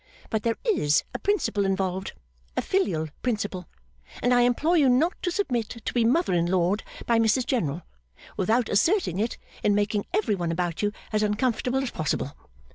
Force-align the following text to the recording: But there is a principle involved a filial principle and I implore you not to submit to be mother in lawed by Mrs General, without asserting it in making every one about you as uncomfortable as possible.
But 0.31 0.41
there 0.41 0.55
is 0.65 1.03
a 1.13 1.19
principle 1.19 1.63
involved 1.63 2.13
a 2.57 2.61
filial 2.63 3.09
principle 3.21 3.67
and 4.23 4.33
I 4.33 4.41
implore 4.41 4.75
you 4.75 4.89
not 4.89 5.13
to 5.21 5.29
submit 5.29 5.69
to 5.69 5.93
be 5.93 6.03
mother 6.03 6.33
in 6.33 6.47
lawed 6.47 6.81
by 7.05 7.19
Mrs 7.19 7.45
General, 7.45 7.83
without 8.35 8.67
asserting 8.67 9.19
it 9.19 9.37
in 9.61 9.75
making 9.75 10.07
every 10.11 10.33
one 10.33 10.51
about 10.51 10.81
you 10.81 10.91
as 11.13 11.21
uncomfortable 11.21 11.83
as 11.83 11.91
possible. 11.91 12.35